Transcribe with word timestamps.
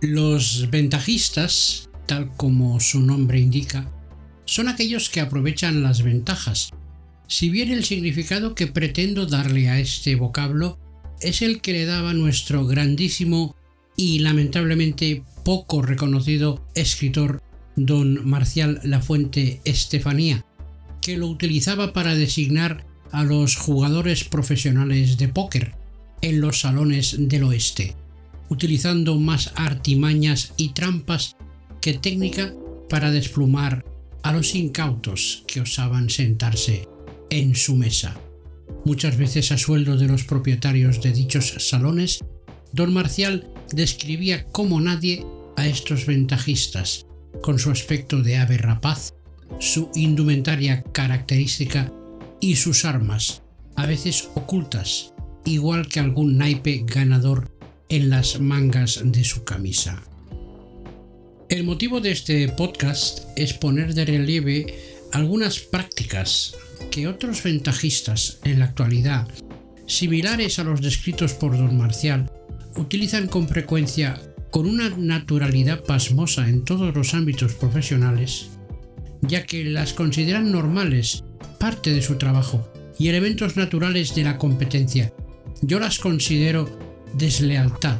Los 0.00 0.70
ventajistas, 0.70 1.90
tal 2.06 2.34
como 2.36 2.80
su 2.80 3.02
nombre 3.02 3.38
indica, 3.38 3.92
son 4.46 4.68
aquellos 4.68 5.10
que 5.10 5.20
aprovechan 5.20 5.82
las 5.82 6.02
ventajas, 6.02 6.70
si 7.26 7.50
bien 7.50 7.70
el 7.70 7.84
significado 7.84 8.54
que 8.54 8.66
pretendo 8.66 9.26
darle 9.26 9.68
a 9.68 9.78
este 9.78 10.16
vocablo 10.16 10.78
es 11.20 11.42
el 11.42 11.60
que 11.60 11.72
le 11.72 11.84
daba 11.84 12.14
nuestro 12.14 12.66
grandísimo 12.66 13.54
y 13.94 14.20
lamentablemente 14.20 15.22
poco 15.44 15.82
reconocido 15.82 16.66
escritor 16.74 17.42
don 17.76 18.26
Marcial 18.26 18.80
Lafuente 18.82 19.60
Estefanía, 19.66 20.46
que 21.02 21.18
lo 21.18 21.26
utilizaba 21.26 21.92
para 21.92 22.14
designar 22.14 22.86
a 23.12 23.22
los 23.22 23.56
jugadores 23.56 24.24
profesionales 24.24 25.18
de 25.18 25.28
póker 25.28 25.74
en 26.22 26.40
los 26.40 26.60
salones 26.60 27.16
del 27.18 27.44
oeste, 27.44 27.96
utilizando 28.50 29.18
más 29.18 29.52
artimañas 29.54 30.52
y 30.58 30.74
trampas 30.74 31.36
que 31.80 31.94
técnica 31.94 32.52
para 32.90 33.10
desplumar 33.10 33.84
a 34.22 34.32
los 34.32 34.54
incautos 34.54 35.44
que 35.46 35.62
osaban 35.62 36.10
sentarse 36.10 36.86
en 37.30 37.54
su 37.54 37.76
mesa. 37.76 38.20
Muchas 38.84 39.16
veces 39.16 39.52
a 39.52 39.58
sueldo 39.58 39.96
de 39.96 40.08
los 40.08 40.24
propietarios 40.24 41.00
de 41.00 41.12
dichos 41.12 41.54
salones, 41.58 42.20
don 42.72 42.92
Marcial 42.92 43.48
describía 43.72 44.44
como 44.46 44.80
nadie 44.80 45.24
a 45.56 45.66
estos 45.66 46.06
ventajistas, 46.06 47.06
con 47.42 47.58
su 47.58 47.70
aspecto 47.70 48.22
de 48.22 48.36
ave 48.36 48.58
rapaz, 48.58 49.14
su 49.58 49.90
indumentaria 49.94 50.82
característica 50.92 51.92
y 52.40 52.56
sus 52.56 52.84
armas, 52.84 53.42
a 53.76 53.86
veces 53.86 54.28
ocultas, 54.34 55.12
igual 55.44 55.88
que 55.88 56.00
algún 56.00 56.38
naipe 56.38 56.84
ganador 56.86 57.59
en 57.90 58.08
las 58.08 58.40
mangas 58.40 59.00
de 59.04 59.24
su 59.24 59.42
camisa. 59.42 60.02
El 61.48 61.64
motivo 61.64 62.00
de 62.00 62.12
este 62.12 62.48
podcast 62.48 63.26
es 63.36 63.52
poner 63.52 63.94
de 63.94 64.04
relieve 64.04 64.74
algunas 65.12 65.58
prácticas 65.58 66.54
que 66.92 67.08
otros 67.08 67.42
ventajistas 67.42 68.38
en 68.44 68.60
la 68.60 68.66
actualidad, 68.66 69.26
similares 69.86 70.60
a 70.60 70.64
los 70.64 70.80
descritos 70.80 71.32
por 71.32 71.58
don 71.58 71.76
Marcial, 71.76 72.30
utilizan 72.76 73.26
con 73.26 73.48
frecuencia 73.48 74.22
con 74.52 74.66
una 74.66 74.90
naturalidad 74.90 75.82
pasmosa 75.82 76.48
en 76.48 76.64
todos 76.64 76.94
los 76.94 77.12
ámbitos 77.14 77.54
profesionales, 77.54 78.50
ya 79.20 79.44
que 79.46 79.64
las 79.64 79.94
consideran 79.94 80.52
normales, 80.52 81.24
parte 81.58 81.92
de 81.92 82.02
su 82.02 82.16
trabajo 82.18 82.72
y 83.00 83.08
elementos 83.08 83.56
naturales 83.56 84.14
de 84.14 84.22
la 84.22 84.38
competencia. 84.38 85.12
Yo 85.62 85.80
las 85.80 85.98
considero 85.98 86.89
deslealtad, 87.14 87.98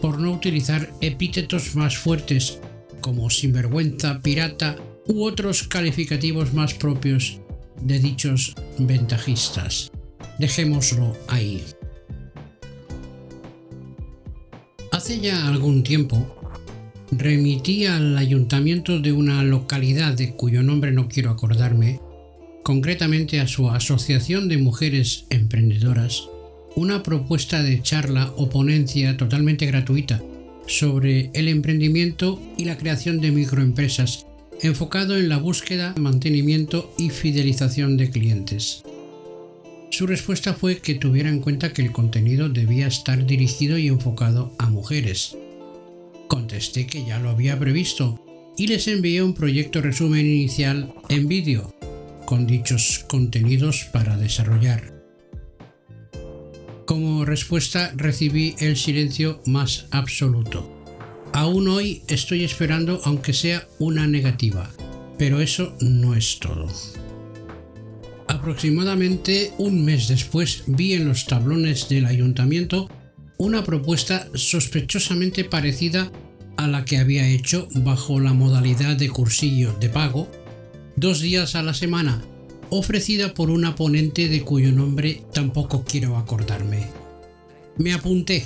por 0.00 0.18
no 0.18 0.32
utilizar 0.32 0.90
epítetos 1.00 1.74
más 1.76 1.96
fuertes 1.96 2.60
como 3.00 3.30
sinvergüenza, 3.30 4.20
pirata 4.20 4.76
u 5.06 5.24
otros 5.24 5.64
calificativos 5.64 6.52
más 6.54 6.74
propios 6.74 7.40
de 7.80 7.98
dichos 7.98 8.54
ventajistas. 8.78 9.90
Dejémoslo 10.38 11.16
ahí. 11.28 11.62
Hace 14.92 15.20
ya 15.20 15.46
algún 15.48 15.82
tiempo 15.82 16.36
remití 17.10 17.86
al 17.86 18.16
ayuntamiento 18.16 19.00
de 19.00 19.12
una 19.12 19.42
localidad 19.42 20.14
de 20.14 20.34
cuyo 20.34 20.62
nombre 20.62 20.92
no 20.92 21.08
quiero 21.08 21.30
acordarme, 21.30 22.00
concretamente 22.62 23.40
a 23.40 23.48
su 23.48 23.70
Asociación 23.70 24.48
de 24.48 24.58
Mujeres 24.58 25.26
Emprendedoras, 25.30 26.28
una 26.76 27.02
propuesta 27.02 27.62
de 27.62 27.82
charla 27.82 28.32
o 28.36 28.48
ponencia 28.48 29.16
totalmente 29.16 29.66
gratuita 29.66 30.22
sobre 30.66 31.30
el 31.34 31.48
emprendimiento 31.48 32.40
y 32.56 32.64
la 32.64 32.78
creación 32.78 33.20
de 33.20 33.32
microempresas 33.32 34.26
enfocado 34.62 35.16
en 35.16 35.28
la 35.28 35.38
búsqueda, 35.38 35.94
mantenimiento 35.98 36.92
y 36.98 37.10
fidelización 37.10 37.96
de 37.96 38.10
clientes. 38.10 38.82
Su 39.90 40.06
respuesta 40.06 40.54
fue 40.54 40.78
que 40.78 40.94
tuviera 40.94 41.28
en 41.28 41.40
cuenta 41.40 41.72
que 41.72 41.82
el 41.82 41.92
contenido 41.92 42.48
debía 42.48 42.86
estar 42.86 43.26
dirigido 43.26 43.78
y 43.78 43.88
enfocado 43.88 44.52
a 44.58 44.68
mujeres. 44.68 45.36
Contesté 46.28 46.86
que 46.86 47.04
ya 47.04 47.18
lo 47.18 47.30
había 47.30 47.58
previsto 47.58 48.24
y 48.56 48.66
les 48.66 48.86
envié 48.86 49.22
un 49.22 49.34
proyecto 49.34 49.80
resumen 49.80 50.26
inicial 50.26 50.92
en 51.08 51.26
vídeo 51.26 51.74
con 52.26 52.46
dichos 52.46 53.04
contenidos 53.08 53.88
para 53.92 54.16
desarrollar. 54.16 54.99
Respuesta 57.24 57.92
recibí 57.96 58.54
el 58.58 58.76
silencio 58.76 59.40
más 59.46 59.86
absoluto. 59.90 60.76
Aún 61.32 61.68
hoy 61.68 62.02
estoy 62.08 62.44
esperando 62.44 63.00
aunque 63.04 63.32
sea 63.32 63.68
una 63.78 64.06
negativa, 64.06 64.70
pero 65.18 65.40
eso 65.40 65.76
no 65.80 66.14
es 66.14 66.38
todo. 66.40 66.68
Aproximadamente 68.26 69.52
un 69.58 69.84
mes 69.84 70.08
después 70.08 70.64
vi 70.66 70.94
en 70.94 71.06
los 71.06 71.26
tablones 71.26 71.88
del 71.88 72.06
ayuntamiento 72.06 72.88
una 73.38 73.64
propuesta 73.64 74.28
sospechosamente 74.34 75.44
parecida 75.44 76.10
a 76.56 76.68
la 76.68 76.84
que 76.84 76.98
había 76.98 77.26
hecho 77.26 77.68
bajo 77.74 78.20
la 78.20 78.34
modalidad 78.34 78.96
de 78.96 79.08
cursillo 79.08 79.72
de 79.80 79.88
pago, 79.88 80.30
dos 80.96 81.20
días 81.20 81.54
a 81.54 81.62
la 81.62 81.74
semana, 81.74 82.22
ofrecida 82.70 83.32
por 83.34 83.50
una 83.50 83.74
ponente 83.74 84.28
de 84.28 84.42
cuyo 84.42 84.72
nombre 84.72 85.22
tampoco 85.32 85.84
quiero 85.84 86.16
acordarme. 86.16 86.99
Me 87.80 87.94
apunté 87.94 88.44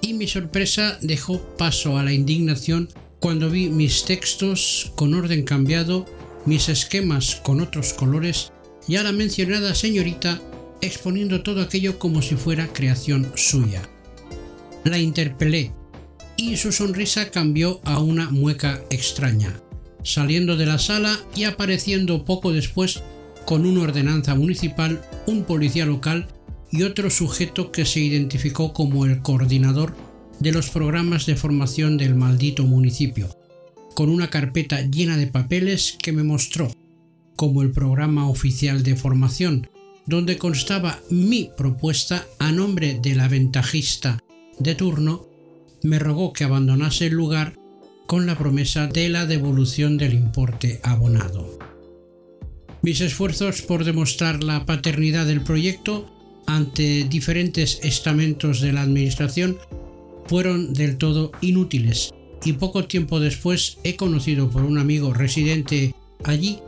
y 0.00 0.14
mi 0.14 0.26
sorpresa 0.26 0.96
dejó 1.02 1.42
paso 1.58 1.98
a 1.98 2.04
la 2.04 2.14
indignación 2.14 2.88
cuando 3.18 3.50
vi 3.50 3.68
mis 3.68 4.06
textos 4.06 4.92
con 4.94 5.12
orden 5.12 5.44
cambiado, 5.44 6.06
mis 6.46 6.70
esquemas 6.70 7.36
con 7.36 7.60
otros 7.60 7.92
colores 7.92 8.50
y 8.88 8.96
a 8.96 9.02
la 9.02 9.12
mencionada 9.12 9.74
señorita 9.74 10.40
exponiendo 10.80 11.42
todo 11.42 11.60
aquello 11.60 11.98
como 11.98 12.22
si 12.22 12.34
fuera 12.34 12.72
creación 12.72 13.30
suya. 13.34 13.82
La 14.84 14.98
interpelé 14.98 15.74
y 16.38 16.56
su 16.56 16.72
sonrisa 16.72 17.30
cambió 17.30 17.82
a 17.84 17.98
una 17.98 18.30
mueca 18.30 18.82
extraña, 18.88 19.60
saliendo 20.02 20.56
de 20.56 20.64
la 20.64 20.78
sala 20.78 21.20
y 21.36 21.44
apareciendo 21.44 22.24
poco 22.24 22.52
después 22.52 23.02
con 23.44 23.66
una 23.66 23.82
ordenanza 23.82 24.34
municipal, 24.34 25.02
un 25.26 25.44
policía 25.44 25.84
local 25.84 26.26
y 26.72 26.82
otro 26.82 27.10
sujeto 27.10 27.72
que 27.72 27.84
se 27.84 28.00
identificó 28.00 28.72
como 28.72 29.06
el 29.06 29.22
coordinador 29.22 29.94
de 30.38 30.52
los 30.52 30.70
programas 30.70 31.26
de 31.26 31.36
formación 31.36 31.96
del 31.96 32.14
maldito 32.14 32.64
municipio, 32.64 33.28
con 33.94 34.08
una 34.08 34.30
carpeta 34.30 34.80
llena 34.80 35.16
de 35.16 35.26
papeles 35.26 35.96
que 36.02 36.12
me 36.12 36.22
mostró, 36.22 36.72
como 37.36 37.62
el 37.62 37.70
programa 37.70 38.28
oficial 38.28 38.82
de 38.82 38.96
formación, 38.96 39.68
donde 40.06 40.38
constaba 40.38 40.98
mi 41.10 41.50
propuesta 41.56 42.26
a 42.38 42.52
nombre 42.52 42.98
de 43.00 43.14
la 43.14 43.28
ventajista 43.28 44.22
de 44.58 44.74
turno, 44.74 45.26
me 45.82 45.98
rogó 45.98 46.32
que 46.32 46.44
abandonase 46.44 47.06
el 47.06 47.14
lugar 47.14 47.54
con 48.06 48.26
la 48.26 48.36
promesa 48.36 48.86
de 48.86 49.08
la 49.08 49.26
devolución 49.26 49.96
del 49.96 50.14
importe 50.14 50.80
abonado. 50.82 51.58
Mis 52.82 53.00
esfuerzos 53.00 53.62
por 53.62 53.84
demostrar 53.84 54.42
la 54.42 54.66
paternidad 54.66 55.26
del 55.26 55.42
proyecto 55.42 56.10
ante 56.46 57.04
diferentes 57.04 57.80
estamentos 57.82 58.60
de 58.60 58.72
la 58.72 58.82
Administración 58.82 59.58
fueron 60.26 60.72
del 60.74 60.96
todo 60.96 61.32
inútiles. 61.40 62.10
Y 62.44 62.54
poco 62.54 62.84
tiempo 62.84 63.20
después 63.20 63.78
he 63.84 63.96
conocido 63.96 64.50
por 64.50 64.62
un 64.62 64.78
amigo 64.78 65.12
residente 65.12 65.94
allí 66.24 66.58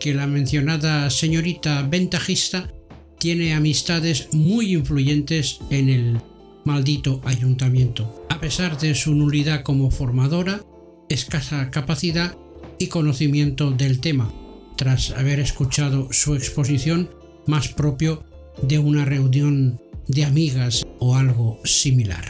que 0.00 0.14
la 0.14 0.26
mencionada 0.26 1.08
señorita 1.10 1.82
ventajista 1.82 2.72
tiene 3.18 3.54
amistades 3.54 4.28
muy 4.32 4.74
influyentes 4.74 5.60
en 5.70 5.88
el 5.88 6.20
maldito 6.64 7.20
ayuntamiento, 7.24 8.26
a 8.28 8.40
pesar 8.40 8.78
de 8.78 8.94
su 8.94 9.14
nulidad 9.14 9.62
como 9.62 9.90
formadora, 9.90 10.64
escasa 11.08 11.70
capacidad 11.70 12.36
y 12.78 12.88
conocimiento 12.88 13.70
del 13.70 14.00
tema, 14.00 14.32
tras 14.76 15.12
haber 15.12 15.38
escuchado 15.38 16.08
su 16.10 16.34
exposición 16.34 17.10
más 17.46 17.68
propio 17.68 18.24
de 18.60 18.78
una 18.78 19.04
reunión 19.04 19.80
de 20.08 20.24
amigas 20.24 20.84
o 20.98 21.16
algo 21.16 21.58
similar. 21.64 22.24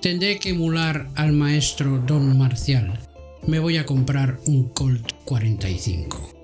Tendré 0.00 0.38
que 0.38 0.50
emular 0.50 1.10
al 1.14 1.32
maestro 1.32 2.02
Don 2.06 2.36
Marcial. 2.36 2.98
Me 3.46 3.58
voy 3.58 3.76
a 3.76 3.86
comprar 3.86 4.40
un 4.46 4.68
Colt 4.70 5.12
45. 5.24 6.41